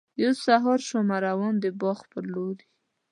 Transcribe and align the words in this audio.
یو 0.23 0.33
سهار 0.45 0.79
شومه 0.87 1.17
روان 1.27 1.53
د 1.63 1.65
باغ 1.81 1.99
پر 2.11 2.23
لوري. 2.33 2.67